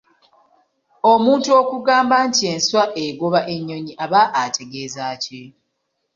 [1.11, 5.41] Omuntu okugamba nti enswa egoba ennyonyi aba ategezaaki?